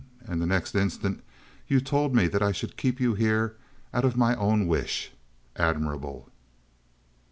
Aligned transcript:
And 0.25 0.41
the 0.41 0.47
next 0.47 0.73
instant 0.73 1.23
you 1.67 1.79
told 1.79 2.15
me 2.15 2.25
that 2.27 2.41
I 2.41 2.51
should 2.53 2.75
keep 2.75 2.99
you 2.99 3.13
here 3.13 3.55
out 3.93 4.03
of 4.03 4.17
my 4.17 4.35
own 4.35 4.65
wish! 4.65 5.11
Admirable!" 5.57 6.27